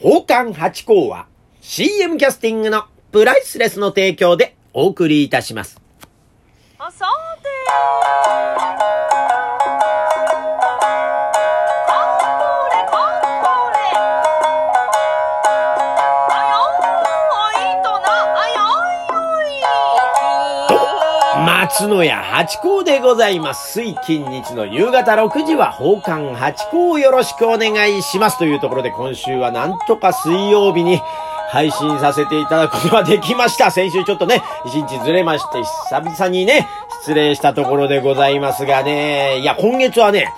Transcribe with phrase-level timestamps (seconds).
[0.00, 1.26] 宝冠八甲は
[1.60, 5.80] CM キャスティングのプライスレスの提供でお送りいたします。
[21.46, 23.72] 松野屋八甲でございます。
[23.80, 28.38] 水金日の夕方6時は宝冠八甲をよろしくお願いします。
[28.38, 31.00] というところで今週はなんとか水曜日に
[31.50, 33.70] 配信させていただくことができました。
[33.70, 36.66] 先週ちょっとね、一日ずれまして、久々にね、
[37.02, 40.32] 失礼したところでございますがね、いや、今月はね、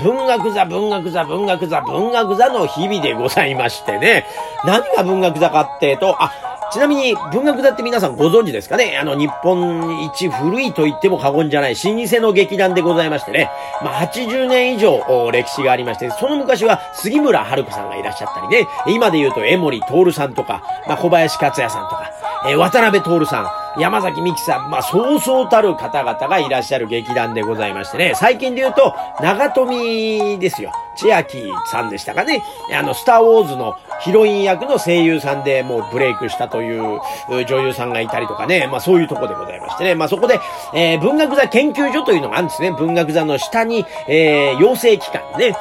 [0.00, 4.26] 文学座、文学座、文学座、文学座の日々でございましてね。
[4.64, 6.30] 何が文学座かってと、あ、
[6.72, 8.98] ちなみに文学座って皆さんご存知ですかね？
[9.00, 13.50] あの、日本一古いと言っても過言じゃない老舗の劇団でございましてね。
[13.82, 15.00] まあ、80年以上
[15.32, 18.66] 歴史がありまして、その昔は杉村春子さんがいらっしゃったりね。
[18.88, 22.10] 今で言うと江森徹さんとか、まあ、小林克也さんとか、
[22.48, 23.42] えー渡辺徹さ
[23.76, 30.72] ん、山崎美紀さん、まあ、そうそうたる方々がいらっしゃる劇団でございましてね、最近で言うと、長富ですよ。
[30.96, 32.42] 千秋さんでしたかね。
[32.72, 37.00] あの、スターウォーズのヒロイン役の声優さんでもうブレイクしたという
[37.46, 40.38] 女優さんがいたりとかね、まあそういうとこでございましてね、まあそこで、
[40.74, 42.72] えー文学座研究所というのがあるんですね。
[42.72, 45.54] 文学座の下に、えー養成機関ね、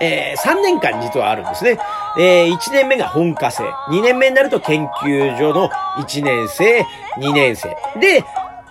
[0.00, 1.78] えー3年間実はあるんですね。
[2.18, 3.64] えー1年目が本科生。
[3.90, 6.84] 2年目になると研究所の1年生、
[7.18, 7.76] 2年生。
[8.00, 8.24] で、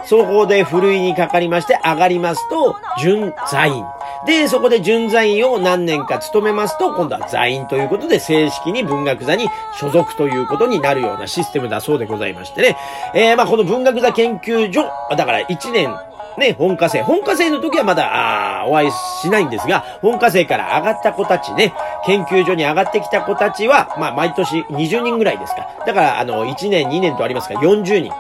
[0.05, 3.85] そこでふるいにかかりまして上がりますと、準座員。
[4.25, 9.47] で、そこで準座員を何年か務めますと、今度は座員ということで正式に文学座に
[9.79, 12.77] 所属ということになるようなシステムだそうでございましてね。
[13.13, 15.95] えー、まあこの文学座研究所、だから1年
[16.37, 17.01] ね、本科生。
[17.03, 21.73] 本科生の時はまだ、あーお会いしないんですが、本科生から上がった子たちね、
[22.05, 25.67] 研究所に上がってきた子たちは、まあ、毎年20人ぐらいですか。
[25.85, 28.13] だから、あの、1年、2年とありますから、40人。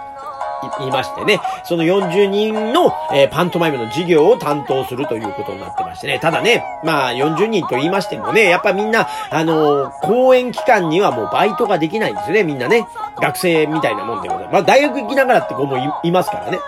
[0.87, 6.19] いましてね、その40人の、えーパントマイムの授業を担当するということになってましてね。
[6.19, 12.87] ただね、まあ40人と言いましてもね、やっぱみんな、あのー講演期間にはもうバイトができないんですよね、みんなね。
[13.21, 14.53] 学生みたいなもんでございます。
[14.53, 16.59] まあ大学行きながらって子もいいますからね。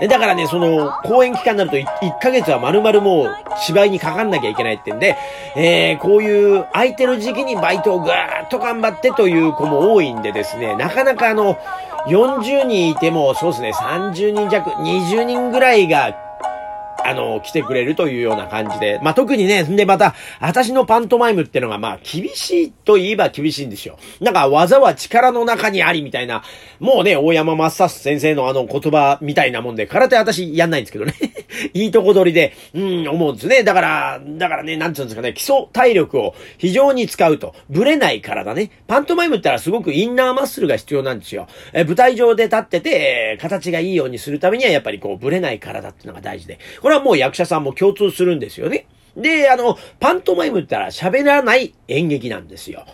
[0.00, 1.86] えだからね、その、公演期間になると 1,
[2.20, 3.36] ヶ月は丸々もう
[3.66, 5.16] 芝居にかかんなきゃいけないってんで、
[5.56, 11.58] えー、こういう空いてる時期にバイトをぐーっと頑張ってという子も多いんでですね、なかなかあの、
[12.06, 16.27] 40人いても、そうですね、30人弱、20人ぐらいが、
[17.08, 19.00] あの、来てくれるというような感じで。
[19.02, 23.98] まあ、特にね、んでまた、私のパントマイムってのが、まあ、厳しいと言えば厳しいんですよ。
[24.20, 26.42] なんか、技は力の中にありみたいな、
[26.80, 31.14] もうね、大山マッサス先生のあの言葉みたいなもんで、空手私やんないんですけどね。
[31.74, 33.62] いいとこ取りで、うん、思うんですね。
[33.62, 38.70] だから、だからね、なんつうんですかね、基礎体力を非常に使うと、ブレない体ね。
[38.86, 41.48] パントマイムってのはすごくインナーマッスルが必要なんですよ。
[41.72, 46.58] え、舞台上で立ってて、形がいいようにするためには、やっぱりこう、ブレない体っていうのが大事で。
[46.80, 48.86] これはもう役者さんも共通するんですよね。
[49.16, 52.84] で、あの、パントマイムってのは喋らない演劇なんですよ。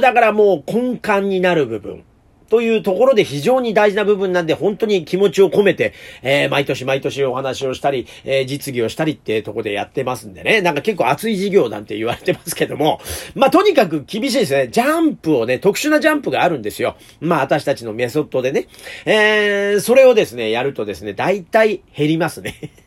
[0.00, 2.04] だからもう根幹になる部分。
[2.48, 10.60] というところで非常に大事な部分なんで、本当に気持ちを込めて、えー、毎年毎年お話をしたり、えー、実技をしたりってとこでやってますんでね。
[10.60, 13.00] なんか結構熱い授業なんて言われてますけども、
[13.34, 14.68] まあ、とにかく厳しいですね。
[14.68, 16.96] ジャンプをね、特殊なジャンプがあるんですよ。
[17.20, 18.66] まあ、私たちのメソッドでね。
[19.06, 22.54] えー、それをですね、やるとですね、大体減りますね。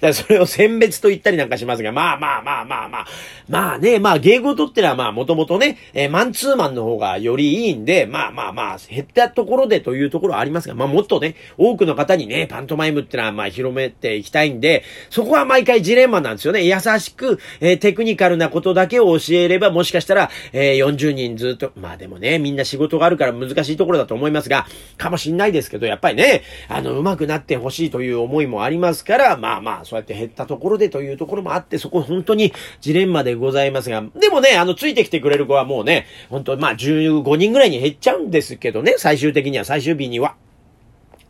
[0.00, 3.06] からそれを選別と言ったりなんかしますが、まあまあまあまあまあ。
[3.48, 16.64] まあね、まあ芸事ってのはまあもともとね、えーマンツーマンの方がよりいいんで、まあまあまあ、減ったところでというところはありますが、まあもっとね、多くの方にね、パントマイムってのはまあ広めていきたいんで、そこは毎回ジレンマなんですよね。
[16.64, 40.34] 優しく、えーテクニカルなことだけを教えれば、もしかしたら、えー40人ずっと、まあでもね、みんな仕事があるから難しいところだと思いますが、かもしんないですけど、やっぱりね、あの、上手くなってほしいという思いもありますから、まあまあ、そうやって減ったところでというところもあって、そこ本当にジレンマでございますが、でもね、あの、ついてきてくれる子はもうね、本当まあ15人ぐらいに減っちゃうんですけどね、最終的には、最終日には。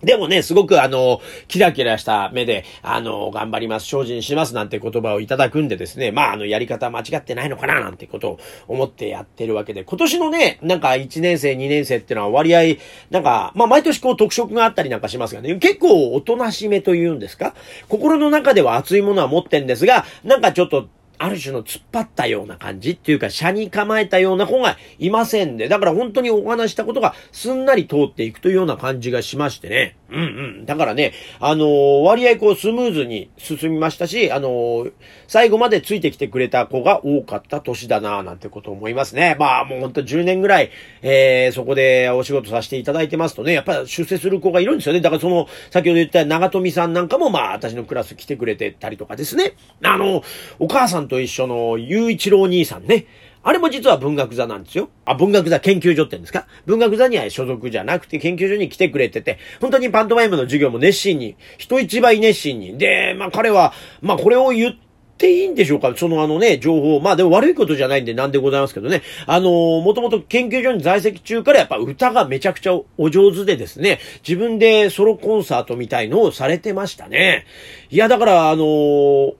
[0.02, 12.76] でもね、すごくあの、キラキラした目で、あの、頑張ります、精進しますなんて言葉をいただくんでですね、まああの、やり方間違ってないのかななんてことを思ってやってるわけで、今年のね、なんか1年生、2年生っていうのは割合、
[13.10, 17.54] なんか、まあ毎年こう特色があったりなんかしますがね、結構おとなしめというんですか
[17.88, 29.96] 心の中では熱いものは持ってんですが、なんかちょっと、ある種の突っ張ったような感じっていうか、車に構えたような子がいませんで、だから本当にお話したことがすんなり通っていくというような感じがしましてね。
[30.10, 30.22] うんう
[30.62, 30.66] ん。
[30.66, 34.92] だからね、あのー、割合こうスムーズに進みましたし、あのー、
[35.26, 39.36] 最後までついてきてくれた子が多かった年だなぁなんてこと思いますね。
[39.38, 40.70] まあもうほんと10年ぐらい、
[41.02, 45.00] えー、そこでお仕事させていただいてますとね、やっぱり出世する子がいるんですよね。
[45.00, 49.54] だからその、先ほど言った長富さんなんかもまあ私のクラス来てくれてたりとかですね。
[49.82, 50.22] あの、
[50.58, 53.06] お母さんと一緒の雄一郎兄さんね。
[53.42, 54.90] あれも実は文学座なんですよ。
[55.04, 56.46] あ、文学座研究所って言うんですか？
[56.66, 62.78] 文学座には所属じゃなくて研究所に来てくれてて、本当にパントマイムの授業も熱心に、人一倍熱心に。
[62.78, 63.72] で、まあ彼は、
[64.02, 64.86] まあこれを言って、
[65.18, 65.92] っていいんでしょうか？
[65.96, 67.00] そのあのね、情報。
[67.00, 69.02] まあでも悪いことじゃないんでなんでございますけどね。
[69.26, 77.46] あのー、もともと研究所に在籍中からやっぱ歌がめちゃくちゃお上手でですね、自分でソロコンサートみたいのをされてましたね。
[77.90, 79.34] いや、だからあのー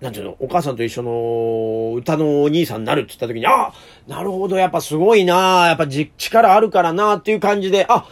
[0.00, 3.72] なんていうの、お母さんと一緒の歌のお兄さんになるって言った時に、あ
[4.08, 8.06] なるほど、やっぱすごいなやっぱ力あるからなっていう感じで、あ、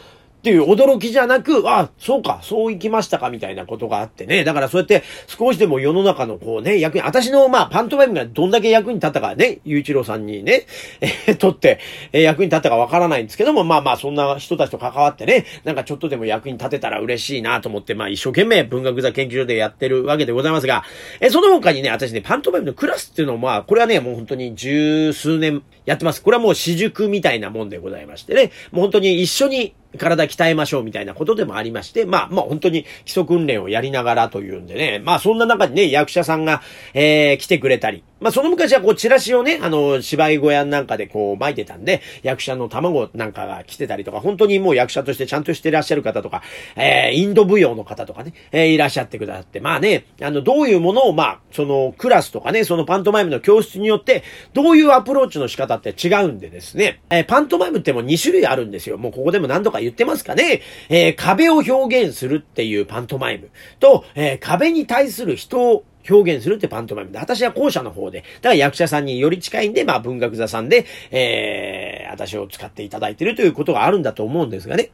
[0.49, 4.45] っていう驚きじゃなく、あ、そうか、そう行きましたか、みたいなことがあってね。
[4.45, 10.65] だからそうやって少しでも世の中のこうね、役に、私のまあパントマイムがどんだけ役に立ったかね、ゆういちろうさんにね、
[11.03, 11.81] えー、とって、
[12.13, 20.83] えー、役に立ったかわからないんですけども、まあまあそんな人たちと関わってね、なんかちょっとでも役に立てたら嬉しいなと思って、まあ一生懸命文学座研究所でやってるわけでございますが、
[21.21, 26.23] えー、その他にね、私ね、パントマイムのクラスっていうのもまあ、これはね、もう本当に十数年やってます。
[26.23, 36.63] これはもう私塾みたいなもんでございましてね、もう本当に一緒に体鍛えましょうみたいなことでもありまして、まあ、まあ本当に基礎訓練をやりながらというんでね、まあそんな中にね、役者さんが、
[36.93, 46.43] えー、来てくれたり、まあその昔はこうチラシをね、あの、芝居小屋なんかでこう巻いてたんで、役者の卵なんかが来てたりとか、本当にもう役者としてちゃんとしてらっしゃる方とか、
[46.77, 58.99] えー、インド舞踊の方とかね、えー、いらっしゃってくださって、まあね、あの、どういうものを、まあ、そのクラスとかね、そのパントマイムの教室によって、どういうアプローチの仕方って違うんでですね、えー、パントマイムってもう2種類あるんですよ。
[58.99, 60.63] もうここでも何度か言ってますかね。
[60.89, 63.51] えー、壁を表現するっていうパントマイム
[63.81, 74.91] と、えー、壁に対する人を表現するってパントマイムで、私は後者の方で、だから役者さんにより近いんで、まあ文学座さんで、えー、私を使っていただいてるということがあるんだと思うんですがね。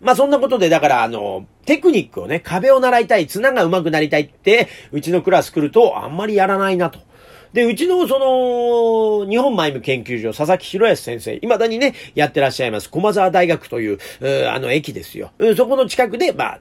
[0.00, 7.00] まあそんなことで、だからあの、テクニックをね、壁を習いたい、綱が上手くなりたいって、うちのクラス来るとあんまりやらないなと。
[7.52, 8.18] で、うちのそ
[9.24, 15.32] の、日本マイム研究所、佐々木博康先生、未だにね、やってらっしゃいます、駒沢大学という、うあの駅ですよ。
[15.56, 16.60] そこの近くで、まあ、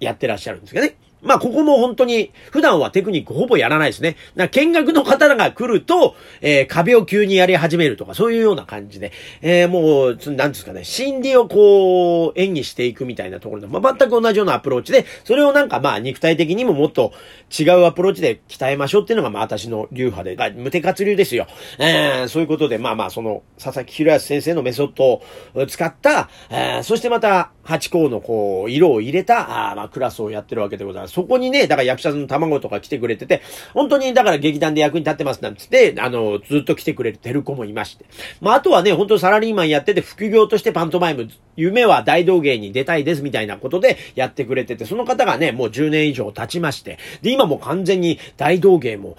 [0.00, 0.94] やってらっしゃるんですけどね。
[1.22, 4.16] まあ、ここも本当に、普段はテクニックほぼやらないですね。
[4.36, 9.12] な見学の方が来ると、えー、壁を急にやり始めるとか、そういうような感じで、
[9.42, 17.12] えー、もう、なんですかね、心理をこう、演技していくみたいなところで、まあ、全く同じようなアプローチで、それをなんかまあ、肉体的にももっと
[17.58, 21.46] 違うアプローチで鍛えましょうっていうのが、まあ、私の流派で、まあ、無手活流ですよ。
[21.78, 31.12] えー、そういうことで、まあまあ、その、佐々木博康先生のメソッドを使った、えー、そしてまた、八甲のこう、色を入れた、あまあ、クラスをやってるわけでございます。
[31.12, 33.42] そこにね、だから役者の卵とか来てくれてて、
[33.74, 38.06] 本当にだから劇団で役に立ってますなんつって、あの、ずっと来てくれてる子もいまして。
[38.40, 49.18] まあ、あとはね、本当サラリーマンやってて副業としてパントマイム、夢は大道芸に出たいですみたいなことでやってくれてて、その方がね、もう10年以上経ちまして、で、今も完全に大道芸も、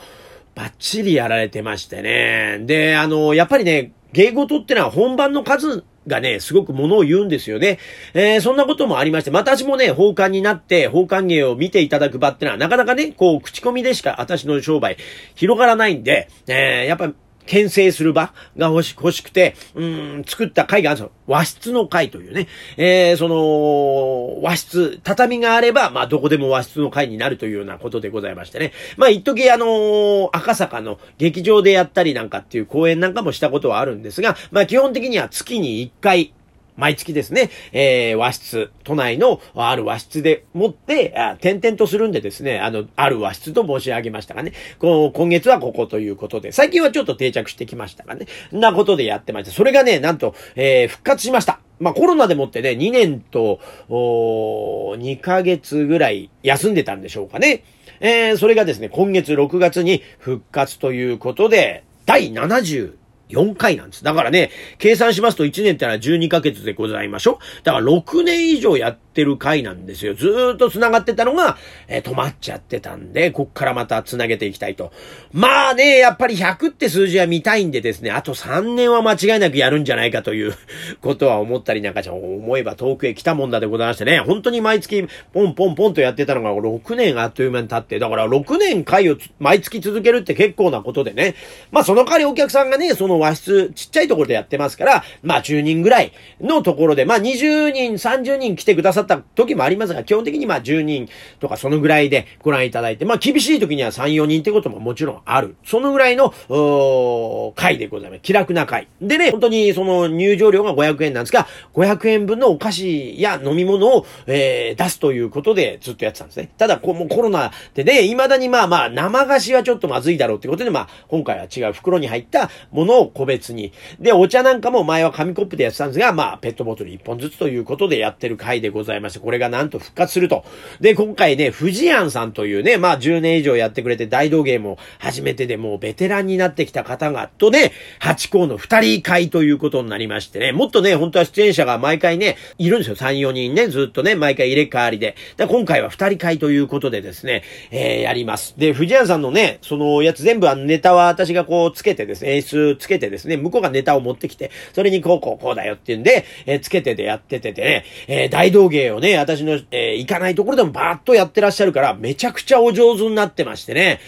[0.55, 2.57] バッチリやられてましてね。
[2.61, 7.79] で、あの、やっぱりね、芸事ってのは本番の数がね、すごく物を言うんですよね。
[8.13, 14.97] えー、そんなこともありまして、私もね、奉還になって、奉還芸を見ていただく場ってのは、なかなかね、こう、口コミでしか私の商売
[15.35, 17.11] 広がらないんで、えー、やっぱ、
[17.49, 21.11] 牽制する場が欲し欲しくて、うん、作った会があるんですよ。
[21.25, 22.47] 和室の会というね。
[22.77, 28.71] えー、その、和室、畳があれば、まあ、どこでも和室の会になるというようなことでございましてね。
[28.97, 36.33] まあ、一時あのー、赤坂の劇場でやったりなんかっていう公演なんかもしたことはあるんですが、まあ、基本的には月に1回、
[36.79, 49.51] 毎月ですね、えー、和室、都内のある和室でもって、あ点々とするんでですね、あの、ある和室と申し上げましたがね、こう、今月はここということで、最近はちょっと定着してきましたがね、なことでやってました。
[49.51, 51.59] それがね、なんと、えー、復活しました。
[51.79, 53.59] まあ、コロナでもってね、2年と、
[53.89, 57.63] お2ヶ月ぐらい休んでたんでしょうかね。
[58.01, 62.95] えー、それがですね、今月6月に復活ということで、第70
[63.29, 64.03] 4回なんです。
[64.03, 70.15] だからね、計算しますと1年ってのは12ヶ月でございましょだから6年以上やってってる回なんですよ。
[70.15, 71.57] ずっと繋がってたのが、
[71.87, 74.91] えー止まっちゃってたんで、こっからまた繋げていきたいと。
[75.33, 80.53] まあね、やっぱり100って数字は見たいんでですね、あと3年は間違いなくやるんじゃないかという
[81.01, 91.35] ことは思ったりなんかじゃ思えば遠くへ来たもんだでございましてね、本当に毎月ポンポンポンとやってたのが6年あっという間に経って、だから6年回を毎月続けるって結構なことでね、
[91.71, 101.07] まあその代わりお客さんがね、その和室ちっちゃいところでやってますから、まあ10人ぐらいのところで、まあ20人、30人来てくださった時もありますが、基本的にまあ10人
[101.39, 105.55] とかそのぐらいでご覧いただいて、まあ厳しい時には3、4人ってことももちろんある。
[105.65, 108.21] そのぐらいの、お回でございます。
[108.21, 108.87] 気楽な回。
[109.01, 116.51] でね、本当にその入場料が500円なんですが、500円分のお菓子や飲み物を、えー出すということでずっとやってたんですね。
[116.57, 123.73] ただ、こうもうコロナでね、未だにまあまあ生菓子はちょっとまずいだろうってことで、まあ今回は違う袋に入ったものを個別に。
[123.99, 130.43] で、お茶なんかも前は紙コップでやってたんですが、まあペットボトル1本ずつということでやってる回でございますして、これがなんと復活すると。
[130.81, 142.95] で、今回ね、富士庵さんというね、まあ10年以上やってくれて大道芸も初めてでもうベテランになってきた方がとね、8校の2人会ということになりましてね、もっとね、本当は出演者が毎回ね、いるんですよ。
[142.95, 145.15] 3、4人ね、ずっとね、毎回入れ替わりで。
[145.37, 148.55] で今回は2人会ということでですね、えー、やります。
[148.57, 163.99] で、藤谷さんのね、そのやつ全部あのネタは私がこうつけてですね、演出つけてですね、向こうがネタを持ってきて、それにこうこうこうだよっていうんで、えーつけてでやってててね、えー大道芸芸をね、私の、えー行かないところでもバーッとやってらっしゃるから、めちゃくちゃお上手になってましてね、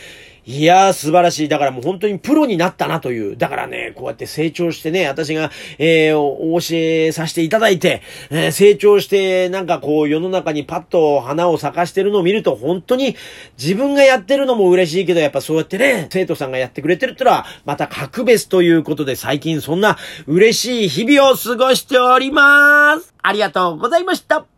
[0.44, 1.50] いやー、素晴らしい。
[1.50, 3.38] だからもう本当にプロになったなという。
[3.38, 8.02] だからね、こうやって成長してね、私が、えー、お教えさせていただいて、
[8.32, 13.16] えー成長して、なんかこう、世の中にパッと花を咲かしてるのを見ると、本当に
[13.62, 23.14] 自分がやってるのも嬉しいけど、やっぱそうやってね、生徒さんがやってくれてるってのは、また格別ということで、最近そんな嬉しい日々を過ごしております。
[23.22, 24.51] ありがとうございました。